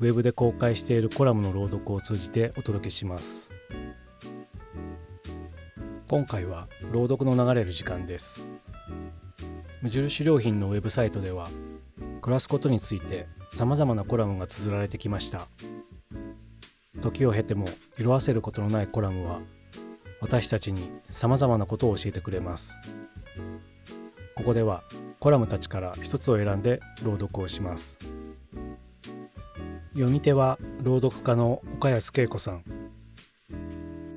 [0.00, 3.50] ウェブで公開しているコラムの朗読を通じてお届けします。
[6.06, 8.46] 今回は朗読の流れる時間です。
[9.82, 11.48] 無印良品のウェブサイトでは
[12.20, 15.48] 暮らすことについて様々なコラムが綴られてきました。
[17.00, 17.66] 時を経ても
[17.98, 19.40] 色あせることのないコラムは
[20.20, 22.76] 私たちに様々なことを教えてくれます。
[24.36, 24.84] ここでは
[25.18, 27.98] コラムたちから一つを選んで朗読をします。
[29.98, 32.62] 読み手は朗読家の岡安恵子さん。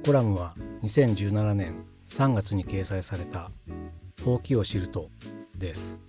[0.06, 3.50] コラムは2017年3月に掲載された
[4.24, 5.10] 「ほうきを知ると」
[5.58, 6.00] です。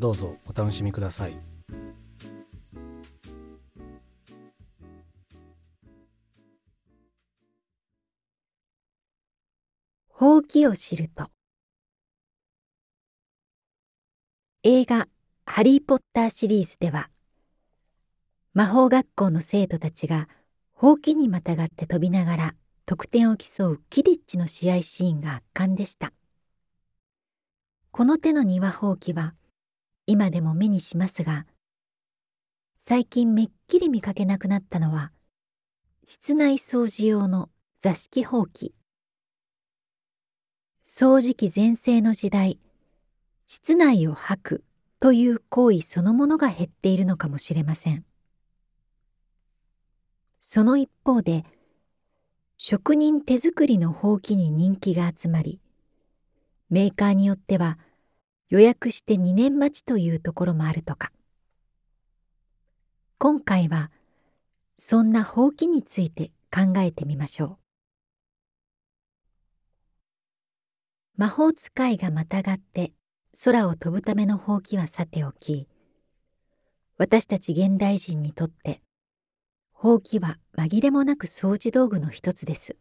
[0.00, 1.38] どうぞお楽しみください。
[10.08, 11.30] ほうきを知ると。
[14.64, 15.06] 映画
[15.46, 17.10] 「ハリー・ポッター」シリーズでは
[18.56, 20.30] 魔法学校の生徒たちが
[20.72, 22.54] ほうきにまたがって飛びながら
[22.86, 26.14] 得点を競うキディッチの試合シーンが圧巻でした。
[27.90, 29.34] この手の庭ほうきは
[30.06, 31.44] 今でも目にしますが
[32.78, 35.12] 最近めっきり見かけなくなったのは
[36.06, 38.74] 室内掃除用の座敷ほうき。
[40.82, 42.58] 掃除機全盛の時代
[43.44, 44.64] 室内を吐く
[44.98, 48.05] という行為そのものが減っているのかもしれません。
[50.48, 51.44] その一方で
[52.56, 55.60] 職人手作りのほうきに人気が集まり
[56.70, 57.80] メーカーによっては
[58.48, 61.10] 予約して2年待ちというところもあるとか。
[63.18, 63.90] 今回は
[64.78, 67.58] そんなほうきについて考えてみましょう。
[71.16, 72.92] 魔法使いがまたがって
[73.44, 75.66] 空を飛ぶためのほうきはさておき
[76.98, 78.85] 私たち現代人にとって
[79.78, 82.76] ほうきは紛れもなく掃除道具の一つです。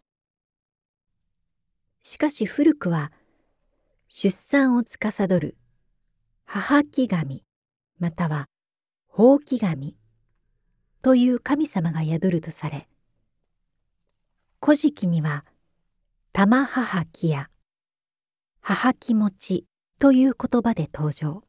[2.04, 3.12] しかし古くは
[4.08, 5.58] 出産を司る
[6.46, 7.44] 母木神
[8.00, 8.46] または
[9.08, 9.98] ほうき神
[11.02, 12.88] という神様が宿るとされ
[14.64, 15.44] 古事記には
[16.32, 17.50] 玉母木や
[18.62, 19.66] 母木持ち
[20.00, 21.44] という言葉で登場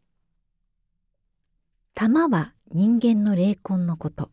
[1.94, 4.30] 玉は人間の霊魂のこと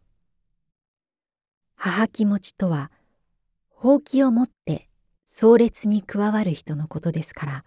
[1.85, 2.93] 母気持ちとは、
[3.67, 4.87] ほうきを持って
[5.25, 7.65] 壮烈に加わる人のことですから、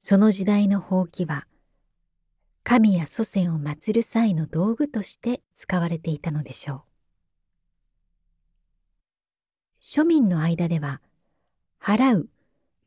[0.00, 1.46] その時代のほうきは、
[2.64, 6.82] 神や祖先を祀る際の道具として使われていたのでしょう。
[9.80, 11.00] 庶民の間では、
[11.80, 12.28] 払う、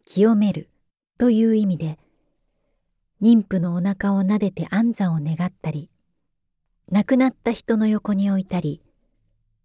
[0.03, 0.69] 清める
[1.17, 1.97] という意味で、
[3.21, 5.89] 妊婦のお腹を撫でて安産を願ったり、
[6.91, 8.81] 亡くなった人の横に置いたり、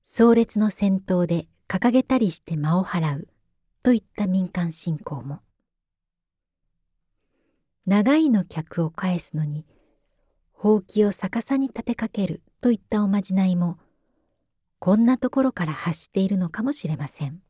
[0.04, 3.28] 壮烈の戦闘で掲げたりして間を払う。
[3.82, 5.40] といった民間信仰も。
[7.86, 9.64] 長いの客を返すのに
[10.52, 12.42] ほうきを逆さに立てかける。
[12.60, 13.76] といったおまじないも
[14.78, 17.42] こんなところから発しているのかもしれません。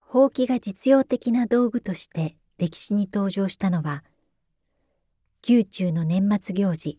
[0.00, 4.04] ほうきが実用的な道具として歴史に登場したのは
[5.48, 6.98] 宮中の年末行事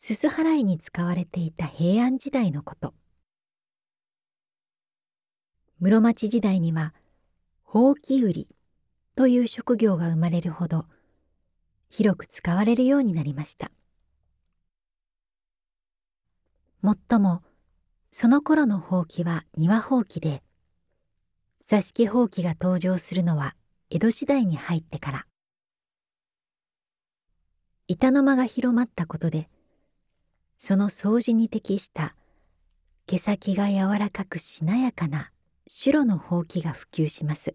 [0.00, 2.94] すす払いに使われていた平安時代のこと。
[5.80, 6.94] 室町時代には
[7.64, 8.48] ほうき売り
[9.16, 10.86] という職業が生まれるほど
[11.88, 13.70] 広く使われるようになりました。
[16.80, 17.42] もっとも
[18.12, 20.42] その頃のほうきは庭ほうきで
[21.66, 23.56] 座敷ほうきが登場するのは
[23.90, 25.26] 江戸時代に入ってから。
[27.88, 29.48] 板の間が広まったことで
[30.58, 32.16] その掃除に適した
[33.06, 35.30] 毛先が柔らかくしなやかな
[35.68, 37.54] 白のほうきが普及します。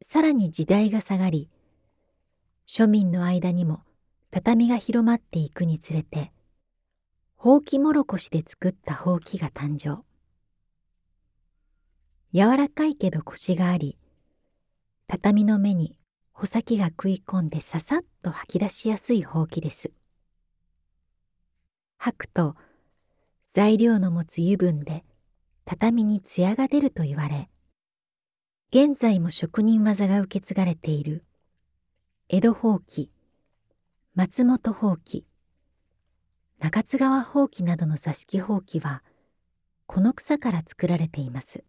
[0.00, 1.48] さらに時代が下がり
[2.66, 3.82] 庶民の間にも
[4.30, 6.32] 畳が広まっていくにつれて
[7.36, 10.02] ほうきもろこしで作ったほうきが誕生。
[12.32, 13.98] 柔らかいけど腰があり
[15.06, 15.98] 畳の目に
[16.32, 19.92] 穂先が食い込んでささっと吐き出しやすいほうきです。
[22.04, 22.56] 吐くと
[23.52, 25.04] 材料の持つ油分で
[25.64, 27.48] 畳に艶が出ると言われ
[28.74, 31.24] 現在も職人技が受け継がれている。
[32.28, 33.12] 江戸ほうき
[34.16, 35.28] 松本ほうき
[36.58, 39.04] 中津川ほうきなどの座敷ほうきは
[39.86, 41.62] この草から作られています。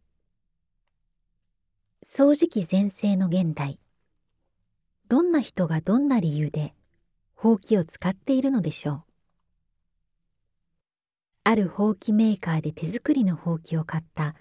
[2.03, 3.79] 掃除機全盛の現代
[5.09, 6.73] どんな人がどんな理由で
[7.35, 9.12] ほうきを使っているのでしょう？
[11.45, 14.35] あるほうきメーカーで手作りのほうきを買った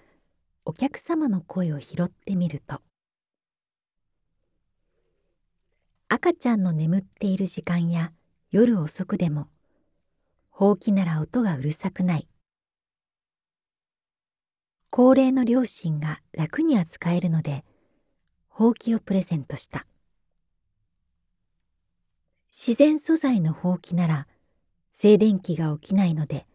[0.63, 2.81] お客様の声を拾ってみると
[6.07, 8.13] 赤ちゃんの眠っている時間や
[8.51, 9.47] 夜遅くでも
[10.49, 12.29] ほうきなら音がうるさくない
[14.89, 17.65] 高齢の両親が楽に扱えるので
[18.47, 19.87] ほうきをプレゼントした。
[22.51, 24.27] 自然素材のほうきなら
[24.93, 26.45] 静電気が起きないので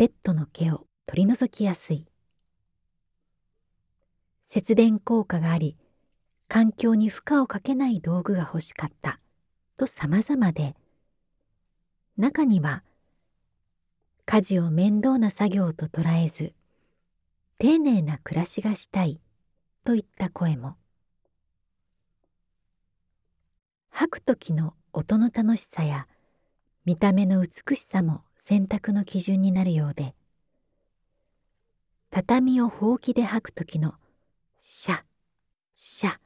[0.00, 2.06] ベッドの毛を取り除きやすい。
[4.46, 5.76] 節電効果があり
[6.48, 9.20] 環境に負荷をかけない道具が欲しかった。
[9.76, 10.74] と様々で
[12.16, 12.82] 中には
[14.24, 16.54] 家事を面倒な作業と捉えず
[17.58, 19.20] 丁寧な暮らしがしたい
[19.84, 20.76] といった声も。
[23.90, 26.08] 吐く時の音の楽しさや
[26.86, 30.14] 見た目の美しさも選択の基準になるようで
[32.10, 33.92] 畳をほうきで吐く時の
[34.60, 35.02] シャ
[35.74, 36.16] シャ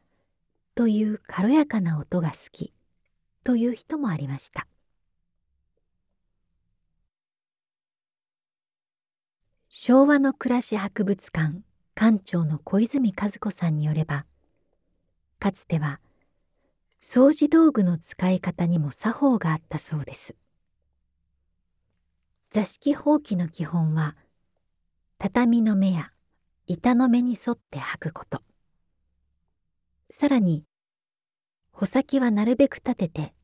[0.76, 2.72] という軽やかな音が好き
[3.42, 4.68] という人もありました。
[9.68, 11.62] 昭和の暮らし博物館
[11.96, 14.24] 館長の小泉和子さんによれば
[15.40, 15.98] かつては
[17.02, 20.36] 掃除道具の使い方にも作法があったそうです。
[22.54, 24.14] 座敷ほうきの基本は
[25.18, 26.12] 畳の目や
[26.68, 28.42] 板の目に沿って履くこと。
[30.08, 30.62] さらに
[31.72, 33.34] 穂先はなるべく立てて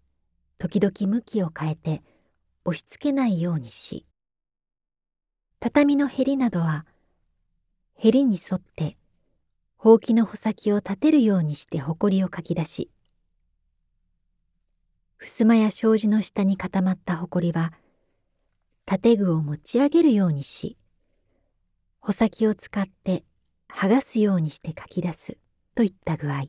[0.58, 2.04] 時々向きを変えて
[2.64, 4.06] 押し付けないようにし
[5.58, 6.86] 畳のへりなどは
[7.96, 8.96] へりに沿って
[9.76, 12.88] ほうきの穂先を立てるようにしてほこりをかき出し
[15.18, 17.72] 襖や障子の下に固まったほこりは
[18.98, 20.76] 建具を持ち上げるようにし
[22.00, 23.22] 穂先を使って
[23.72, 25.38] 剥がすようにしてかき出す
[25.76, 26.46] といった具合。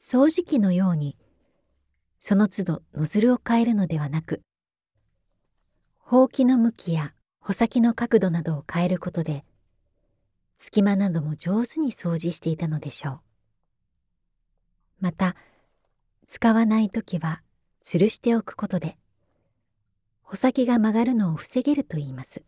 [0.00, 1.18] 掃除機のように
[2.20, 4.40] その都度ノズルを変えるのではなく
[5.98, 9.44] ほうきの向きや穂先の角度などを変えることで
[10.56, 13.20] 隙間なども上手に掃除していたのでしょう。
[15.00, 15.36] また
[16.26, 17.42] 使わない時は
[17.84, 18.96] 吊るしておくことで
[20.28, 22.42] 穂先が曲がるのを防げるといいます。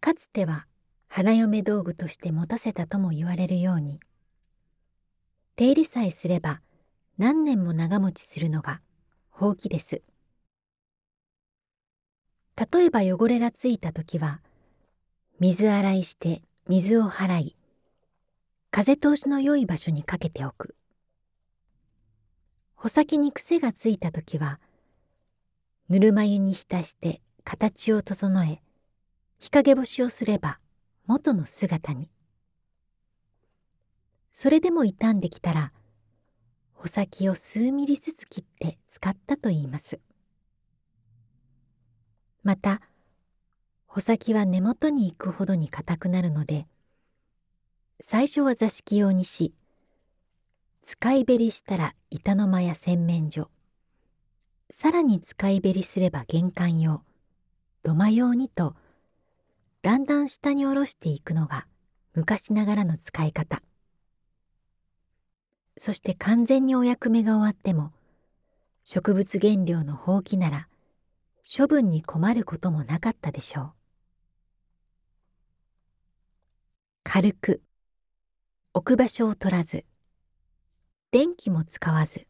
[0.00, 0.68] かつては
[1.08, 3.98] 花嫁道具として持たせたとも言われるように
[5.56, 6.60] 手入れさえすれば
[7.18, 8.80] 何年も長持ちするのが
[9.28, 10.02] ほうきです。
[12.72, 14.40] 例えば汚れがついた時は
[15.40, 17.56] 水洗いして水を払い
[18.70, 20.76] 風通しの良い場所にかけておく。
[22.76, 24.60] 穂先に癖がついた時は
[25.88, 28.60] ぬるま湯に浸して形を整え
[29.38, 30.58] 日陰干しをすれば
[31.06, 32.10] 元の姿に。
[34.32, 35.72] それでも傷んできたら
[36.74, 40.00] 穂先を数ミリずつ切って使ったといいます。
[42.42, 42.80] また
[43.86, 46.66] 穂先は根元に行くほどに硬くなるので
[48.00, 49.54] 最初は座敷用にし
[50.82, 53.50] 使いべりしたら板の間や洗面所
[54.70, 57.02] さらに使いべりすれば玄関用
[57.82, 58.74] 土間用にと
[59.82, 61.66] だんだん下に下ろしていくのが
[62.14, 63.62] 昔ながらの使い方。
[65.78, 67.92] そして完全にお役目が終わっても
[68.82, 70.68] 植物原料のほうきなら
[71.46, 73.72] 処分に困ることもなかったでしょう。
[77.04, 77.62] 軽く
[78.74, 79.84] 置く場所を取らず
[81.12, 82.26] 電気も使わず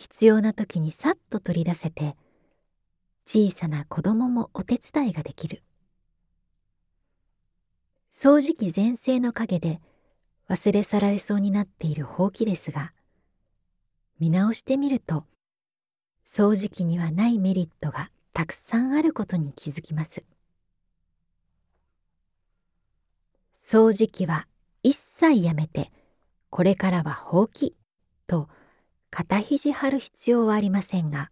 [0.00, 2.16] 必要な時にさっと取り出せて
[3.26, 5.62] 小さな子供もお手伝いができる。
[8.10, 9.78] 掃除機全盛の陰で
[10.48, 12.92] 忘れ去られそうになっているほうきですが
[14.18, 15.26] 見直してみると
[16.24, 20.24] 掃除機にはないメリットがたくさんあることに気づきます。
[23.58, 24.46] 掃除機は
[24.82, 25.92] 一切やめて
[26.48, 27.76] これからはほうき
[28.26, 28.48] と
[29.10, 31.30] 肩肘張る必要はありませんが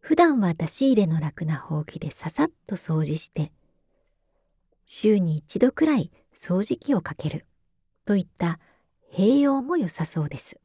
[0.00, 3.52] 普段は出し入れの楽なほうきでささっと掃除して
[4.86, 7.46] 週に一度くらい掃除機をかける
[8.04, 8.58] といった
[9.12, 10.60] 併用も良さそうです。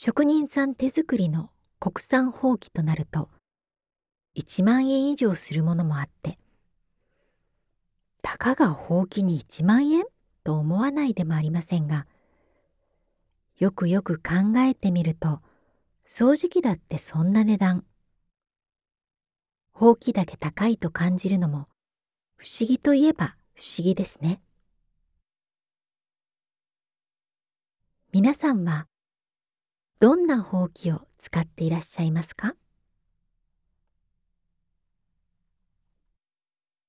[0.00, 3.28] 職人さん手作りの国産ほうきとなると
[4.36, 6.38] 1万円以上するものもあって
[8.22, 10.04] たかがほうきに1万円
[10.44, 12.06] と思わないでもありませんが
[13.58, 15.40] よくよく考えてみると
[16.06, 17.84] 掃除機だってそんな値段。
[19.72, 21.68] ほうきだけ高いと感じるのも
[22.36, 24.40] 不思議といえば不思議ですね。
[28.12, 28.86] 皆さんは
[29.98, 32.54] どんなほうきを使っていらっしゃいますか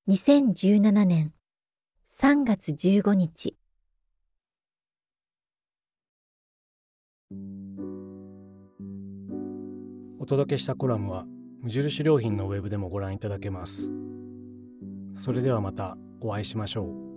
[0.08, 1.34] ？2017年
[2.08, 3.59] 3月15日。
[10.20, 11.26] お届けしたコラムは
[11.62, 13.90] 無印良品のウェブでもご覧いただけます。
[15.16, 17.09] それではまたお会いしましょう。